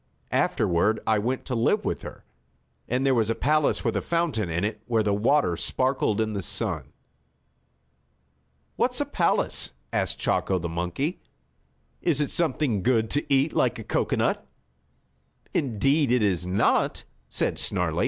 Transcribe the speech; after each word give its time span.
Afterward 0.31 0.99
I 1.05 1.19
went 1.19 1.45
to 1.45 1.53
live 1.53 1.85
with 1.85 2.01
her, 2.01 2.25
and 2.87 3.05
there 3.05 3.13
was 3.13 3.29
a 3.29 3.35
palace, 3.35 3.83
with 3.85 3.95
a 3.95 4.01
fountain 4.01 4.49
in 4.49 4.63
it 4.63 4.81
where 4.87 5.03
the 5.03 5.13
water 5.13 5.55
sparkled 5.55 6.19
in 6.19 6.33
the 6.33 6.41
sun." 6.41 6.91
"What's 8.77 8.99
a 8.99 9.05
palace?" 9.05 9.73
asked 9.93 10.17
Chako, 10.17 10.57
the 10.57 10.67
monkey. 10.67 11.19
"Is 12.01 12.19
it 12.19 12.31
something 12.31 12.81
good 12.81 13.11
to 13.11 13.31
eat, 13.31 13.53
like 13.53 13.77
a 13.77 13.83
cocoanut?" 13.83 14.43
"Indeed 15.53 16.11
it 16.11 16.23
is 16.23 16.47
not," 16.47 17.03
said 17.29 17.59
Snarlie. 17.59 17.99